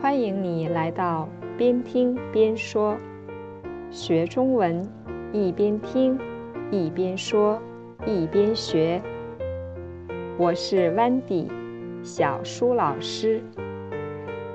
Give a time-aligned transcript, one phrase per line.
[0.00, 2.96] 欢迎你来到边听边说，
[3.90, 4.88] 学中文，
[5.30, 6.18] 一边听，
[6.70, 7.60] 一边说，
[8.06, 9.02] 一边学。
[10.38, 11.50] 我是 Wendy
[12.02, 13.42] 小舒老师，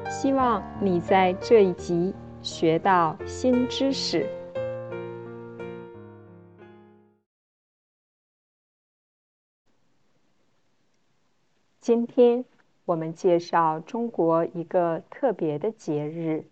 [0.09, 4.27] 希望你在这一集学到新知识。
[11.79, 12.43] 今天。
[12.85, 16.45] 我们介绍中国一个特别的节日，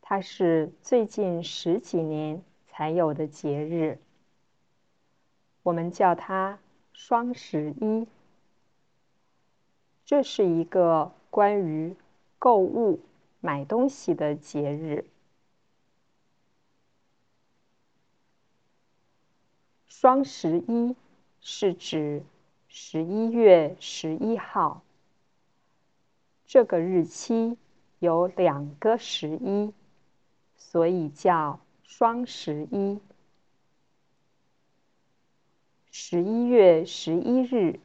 [0.00, 3.98] 它是最近十几年才有的节日，
[5.62, 6.58] 我们叫它
[6.94, 8.06] 双十一。
[10.06, 11.94] 这是一个关于
[12.38, 12.98] 购物、
[13.40, 15.04] 买东西的节日。
[19.88, 20.96] 双十一
[21.42, 22.22] 是指
[22.66, 24.82] 十一月十一号。
[26.52, 27.56] 这个日期
[27.98, 29.72] 有两个十一，
[30.54, 33.00] 所以叫双十一。
[35.90, 37.80] 十一月十一日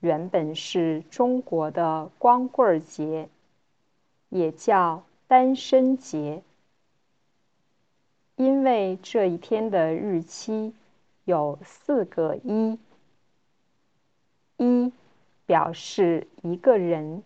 [0.00, 3.28] 原本是中国的光棍节，
[4.30, 6.42] 也叫单身节，
[8.34, 10.74] 因为这一天的日期
[11.24, 12.80] 有四个一，
[14.56, 14.92] 一
[15.46, 17.22] 表示一个人。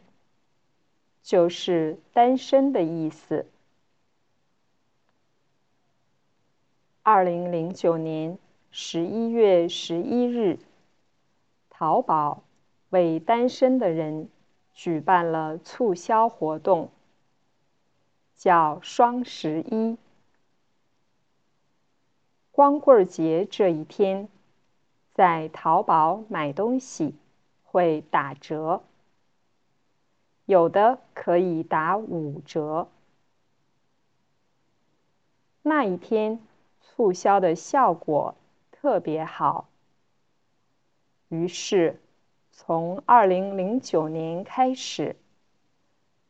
[1.27, 3.47] 就是单身的意思。
[7.03, 8.39] 二零零九年
[8.71, 10.61] 十一月十一日，
[11.69, 12.45] 淘宝
[12.91, 14.29] 为单身的人
[14.73, 16.91] 举办了促销活动，
[18.37, 19.99] 叫双十一。
[22.53, 24.29] 光棍节这一天，
[25.13, 27.17] 在淘宝买东西
[27.65, 28.85] 会打折。
[30.47, 32.87] 有的可以打五折。
[35.61, 36.41] 那一天
[36.81, 38.37] 促销的效果
[38.71, 39.69] 特别好，
[41.29, 42.01] 于是
[42.53, 45.17] 从二零零九年开始，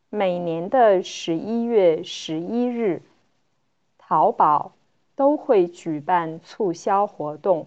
[0.08, 3.02] 每年的十一月十一日，
[3.98, 4.72] 淘宝
[5.14, 7.66] 都会举办促销活动。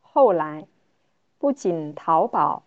[0.00, 0.66] 后来，
[1.38, 2.64] 不仅淘宝。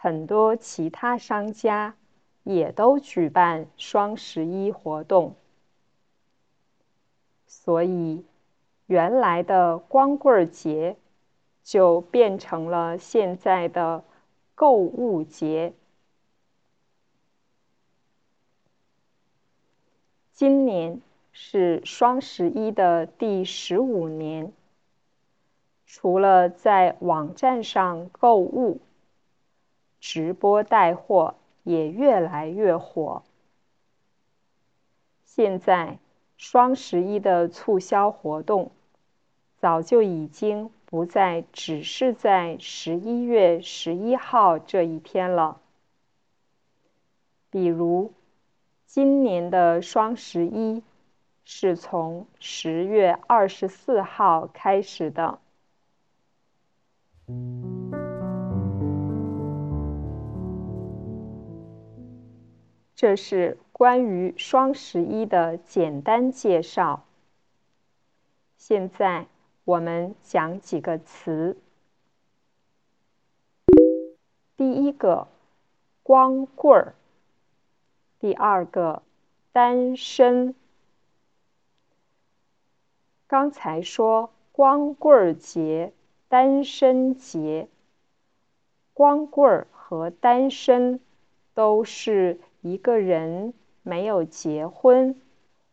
[0.00, 1.96] 很多其他商家
[2.44, 5.34] 也都举办双十一活动，
[7.48, 8.24] 所以
[8.86, 10.96] 原来的光棍节
[11.64, 14.04] 就变成了现在的
[14.54, 15.72] 购物节。
[20.32, 24.52] 今年是双十一的第十五年，
[25.86, 28.80] 除了在网站上购物。
[30.00, 33.22] 直播带货也越来越火。
[35.24, 35.98] 现在
[36.36, 38.70] 双十一的促销活动
[39.56, 45.60] 早就已经不再只是在十一月十一号这一天了。
[47.50, 48.12] 比如，
[48.86, 50.82] 今年的双十一
[51.44, 55.38] 是从十月二十四号开始的。
[62.98, 67.04] 这是关于双十一的简单介绍。
[68.56, 69.28] 现在
[69.62, 71.56] 我们讲几个词。
[74.56, 75.28] 第一个，
[76.02, 76.94] 光棍儿；
[78.18, 79.04] 第二个，
[79.52, 80.56] 单身。
[83.28, 85.92] 刚才说光棍儿节、
[86.26, 87.68] 单身节，
[88.92, 90.98] 光棍儿和单身
[91.54, 92.40] 都是。
[92.60, 95.20] 一个人没有结婚，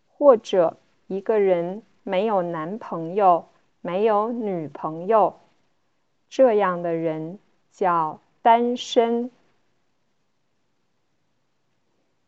[0.08, 3.48] 或者一个人没有男朋友、
[3.82, 5.40] 没有女朋友，
[6.30, 7.40] 这样的人
[7.72, 9.32] 叫单身。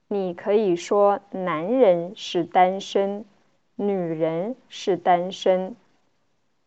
[0.07, 3.25] 你可以说男人是单身，
[3.75, 5.75] 女人是单身，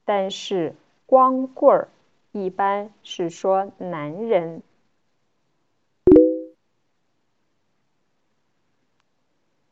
[0.05, 0.75] 但是
[1.07, 1.89] 光棍儿
[2.33, 4.63] 一般是说男人。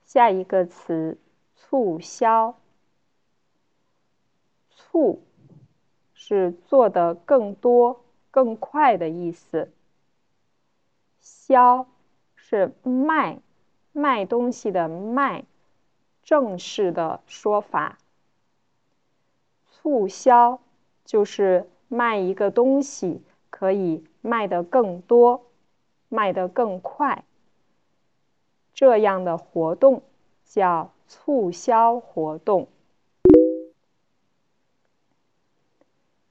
[0.09, 1.19] 下一个词，
[1.55, 2.57] 促销。
[4.71, 5.23] 促
[6.15, 8.01] 是做的更多、
[8.31, 9.71] 更快的意思。
[11.21, 11.87] 销
[12.35, 13.41] 是卖，
[13.93, 15.45] 卖东西的卖，
[16.23, 17.99] 正式的说法。
[19.67, 20.59] 促销
[21.05, 25.45] 就是卖一个东西可以卖的更多，
[26.09, 27.25] 卖得更快。
[28.79, 30.05] 这样的活动
[30.45, 32.69] 叫促销活动。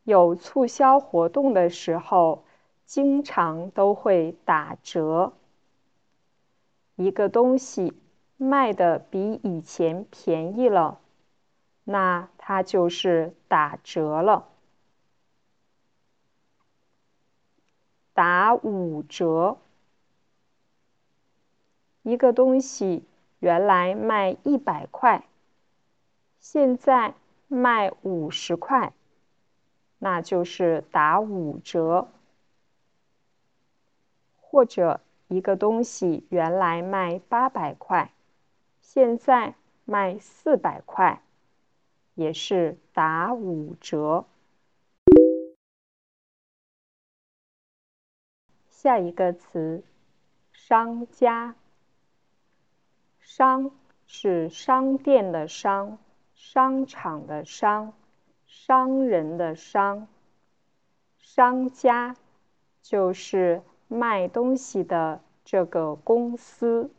[0.06, 2.46] 有促销活动的时候，
[2.86, 5.34] 经常都会打折。
[6.96, 7.94] 一个东西
[8.38, 11.02] 卖的比以前便宜了，
[11.84, 14.48] 那它就是打折了。
[18.14, 19.58] 打五折。
[22.08, 23.04] 一个东西
[23.40, 25.26] 原来卖一百块，
[26.40, 27.14] 现在
[27.50, 28.94] 卖五十块，
[30.00, 32.08] 那就是打五折。
[34.40, 38.14] 或者一个东西原来卖八百块，
[38.80, 41.22] 现在卖四百块，
[42.16, 44.24] 也是打五折。
[48.70, 49.84] 下一个词，
[50.54, 51.54] 商家。
[53.28, 53.72] 商
[54.08, 55.98] 是商店的商，
[56.34, 57.94] 商场的商，
[58.46, 60.08] 商人的商。
[61.18, 62.16] 商家
[62.82, 66.90] 就是卖东西的这个公司。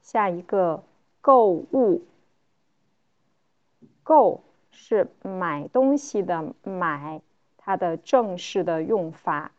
[0.00, 0.84] 下一个，
[1.20, 2.02] 购物。
[4.04, 7.20] 购是买东西的买，
[7.56, 9.50] 它的正式的用法。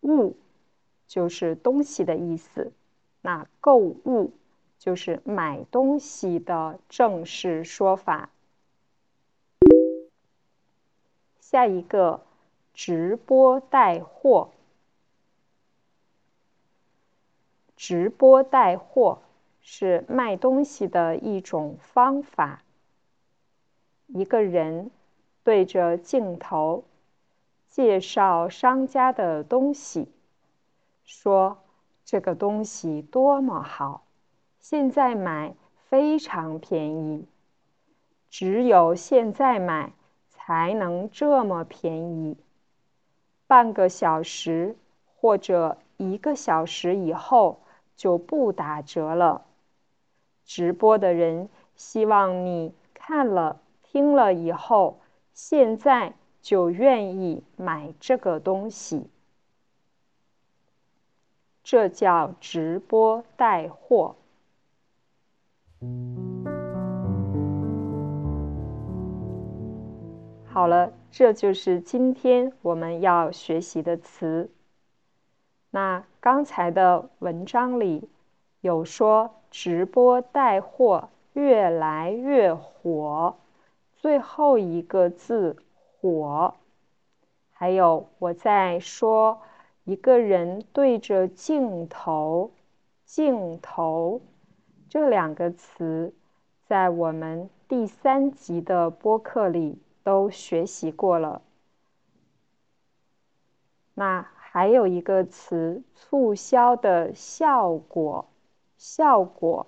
[0.00, 0.34] 物。
[1.08, 2.70] 就是东西的意思，
[3.22, 4.30] 那购物
[4.78, 8.30] 就是买东西的正式说法。
[11.40, 12.20] 下一个，
[12.74, 14.50] 直播带货。
[17.74, 19.22] 直播带货
[19.62, 22.62] 是卖东西的一种方法。
[24.08, 24.90] 一个人
[25.42, 26.84] 对着镜头
[27.66, 30.08] 介绍商家的东西。
[31.08, 31.56] 说
[32.04, 34.02] 这个东西多么好，
[34.60, 35.54] 现在买
[35.88, 37.26] 非常便宜，
[38.28, 39.94] 只有现在买
[40.28, 42.36] 才能这么便宜。
[43.46, 44.76] 半个小时
[45.16, 47.60] 或者一个小时以后
[47.96, 49.46] 就不打折了。
[50.44, 55.00] 直播的人希望你看了听了以后，
[55.32, 56.12] 现在
[56.42, 59.08] 就愿意买这个东西。
[61.70, 64.16] 这叫直播带货。
[70.46, 74.50] 好了，这就是今天我们要学习的词。
[75.70, 78.08] 那刚才的文章里
[78.62, 83.36] 有说直播带货越来越火，
[83.94, 85.58] 最后一个字
[86.00, 86.54] “火”，
[87.52, 89.42] 还有我在说。
[89.88, 92.50] 一个人对着镜头，
[93.06, 94.20] 镜头
[94.90, 96.12] 这两个词，
[96.66, 101.40] 在我们第三集的播客里都学习过了。
[103.94, 108.26] 那还有一个词，促销的效果，
[108.76, 109.66] 效果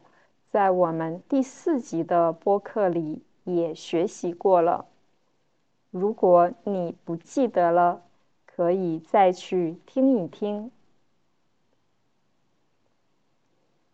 [0.51, 4.85] 在我们第四集的播客里也学习过了。
[5.91, 8.03] 如果你不记得了，
[8.61, 10.71] 可以再去听一听。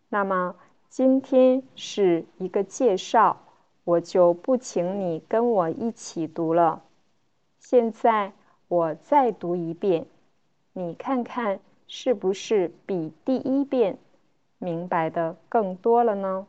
[0.09, 0.57] 那么
[0.89, 3.43] 今天是一个介绍，
[3.85, 6.83] 我就不请你跟我一起读了。
[7.61, 8.33] 现在
[8.67, 10.05] 我再读一遍，
[10.73, 13.97] 你看看是不是比第一遍
[14.59, 16.45] 明白的更多了呢？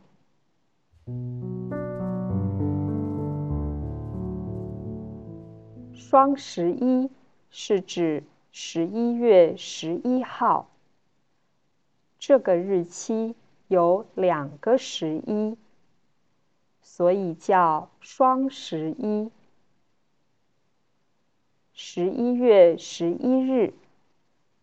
[5.94, 7.12] 双十一。
[7.50, 10.70] 是指十一月十一号。
[12.20, 13.36] 这个日期
[13.68, 15.58] 有两个十一，
[16.82, 19.30] 所以叫双十一。
[21.74, 23.74] 十一月十一日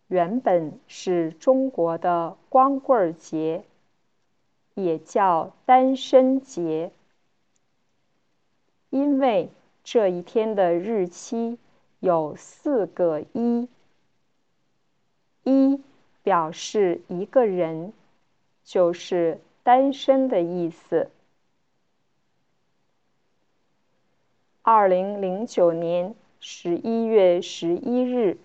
[0.08, 3.64] 原本是中国的光棍节，
[4.74, 6.90] 也叫单身节，
[8.90, 9.50] 因为
[9.84, 11.58] 这一天的日期。
[12.04, 13.66] 有四个一，
[15.42, 15.80] 一
[16.23, 17.94] 表示一个人，
[18.62, 21.11] 就是单身的意思。
[24.61, 28.37] 二零零九年十一月十一日，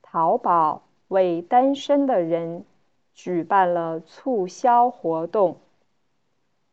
[0.00, 2.64] 淘宝为单身的人
[3.12, 5.58] 举办了促销活动，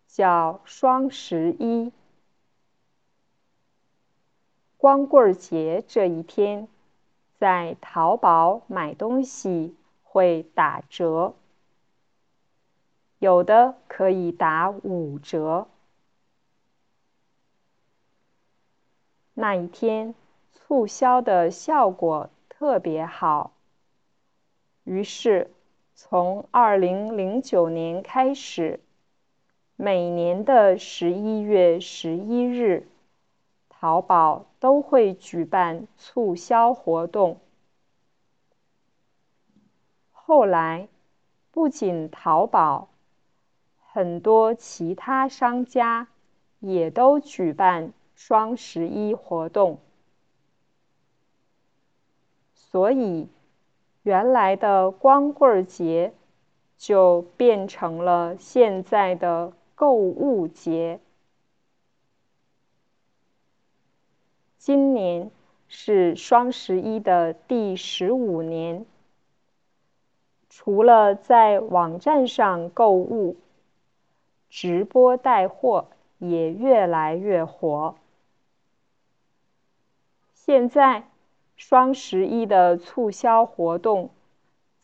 [0.07, 1.91] 叫双十一。
[4.81, 6.67] 光棍节这一天，
[7.37, 11.35] 在淘宝买东西会打折，
[13.19, 15.67] 有的可以打五折。
[19.35, 20.15] 那一天
[20.51, 23.51] 促销的效果特别好，
[24.83, 25.51] 于是
[25.93, 28.79] 从二零零九年开始，
[29.75, 32.87] 每年的十一月十一日，
[33.81, 37.39] 淘宝都会举办促销活动。
[40.11, 40.87] 后来，
[41.49, 42.89] 不仅淘宝，
[43.91, 46.07] 很多其他商家
[46.59, 47.91] 也都举办。
[48.13, 49.79] 双十一活动，
[52.53, 53.27] 所以
[54.03, 56.13] 原来的光棍节
[56.77, 60.99] 就变成了现在的购物节。
[64.63, 65.31] 今年
[65.67, 68.85] 是双十一的第十五年，
[70.51, 73.37] 除了在网站上购物，
[74.51, 75.87] 直播带货
[76.19, 77.95] 也越来越火。
[80.35, 81.09] 现在，
[81.55, 84.11] 双十一的促销活动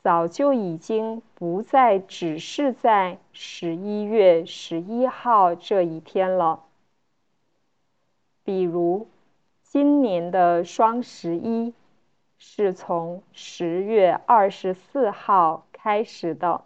[0.01, 6.63] 早就已经不再只是在十一月十一号这一天了。
[8.43, 9.05] 比如，
[9.69, 11.73] 今年的双十一
[12.37, 16.63] 是从十月二十四号开始的。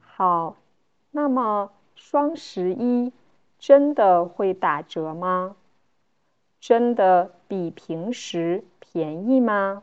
[0.00, 0.56] 好。
[1.12, 3.12] 那么双十一
[3.58, 5.56] 真的会打折吗？
[6.60, 9.82] 真的比平时便宜吗？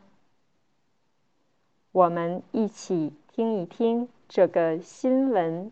[1.92, 5.70] 我们一起听一听这个新闻。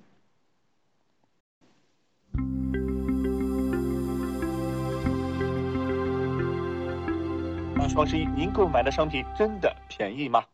[7.89, 10.45] 双十一您购买的商品真的便宜吗？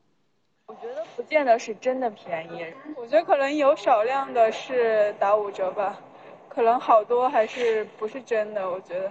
[0.67, 5.99] 我觉得不见得是真的便宜，我觉得可能有少量的是打五折吧，
[6.49, 8.71] 可能好多还是不是真的。
[8.71, 9.11] 我觉得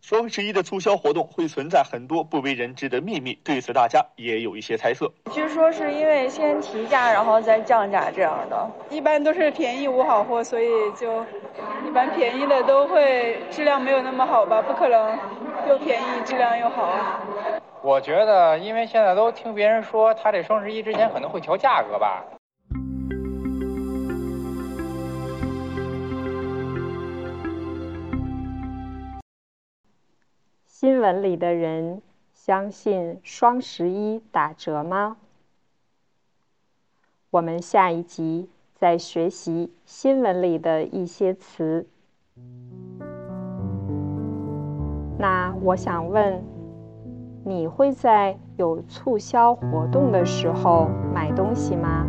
[0.00, 5.10] 双十一的促销活动会存在很多不为人知的秘密，对此大家也有一些猜测。
[5.32, 11.22] 据说是因为先提价然后再降价这样的，一般都是便宜无好货，所以就
[11.86, 15.18] 一般便宜的都会质量没有那么好吧，不可能
[15.68, 17.20] 又便宜质量又好。
[17.82, 22.24] 我觉得，因为现在都听别人说，他这双十一之前可能会调价格吧。
[30.66, 35.16] 新闻里的人相信双十一打折吗？
[37.30, 41.88] 我们下一集再学习新闻里的一些词。
[45.18, 46.42] 那我想问。
[47.48, 52.04] 你会在有促销活动的时候买东西吗？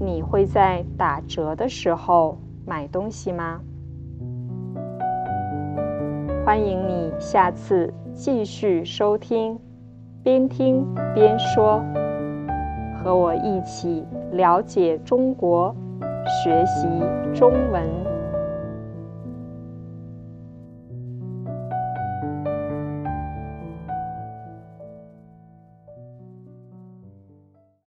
[0.00, 3.60] 你会在打折的时候买东西吗？
[6.42, 9.58] 欢迎你下次继续收听，
[10.22, 11.84] 边听边说，
[12.96, 15.76] 和我一起了解中国，
[16.42, 16.88] 学习
[17.38, 18.03] 中文。